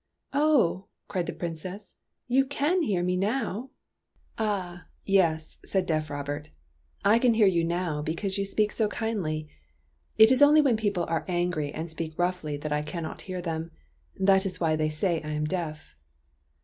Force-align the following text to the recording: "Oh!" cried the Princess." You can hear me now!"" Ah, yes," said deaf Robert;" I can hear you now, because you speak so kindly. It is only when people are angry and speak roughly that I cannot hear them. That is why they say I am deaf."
"Oh!" 0.47 0.85
cried 1.07 1.27
the 1.27 1.31
Princess." 1.33 1.97
You 2.35 2.43
can 2.47 2.81
hear 2.81 3.03
me 3.03 3.15
now!"" 3.15 3.69
Ah, 4.39 4.87
yes," 5.05 5.59
said 5.63 5.85
deaf 5.85 6.09
Robert;" 6.09 6.49
I 7.13 7.19
can 7.19 7.35
hear 7.35 7.45
you 7.45 7.63
now, 7.63 8.01
because 8.01 8.35
you 8.35 8.43
speak 8.43 8.71
so 8.71 8.87
kindly. 8.87 9.47
It 10.17 10.31
is 10.31 10.41
only 10.41 10.59
when 10.59 10.75
people 10.75 11.05
are 11.07 11.23
angry 11.27 11.71
and 11.71 11.87
speak 11.91 12.17
roughly 12.17 12.57
that 12.57 12.71
I 12.73 12.81
cannot 12.81 13.21
hear 13.21 13.41
them. 13.43 13.69
That 14.19 14.47
is 14.47 14.59
why 14.59 14.75
they 14.75 14.89
say 14.89 15.21
I 15.21 15.33
am 15.33 15.45
deaf." 15.45 15.95